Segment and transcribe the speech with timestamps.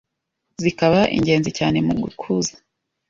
[0.63, 2.53] zikaba ingenzi cyane mu gukuza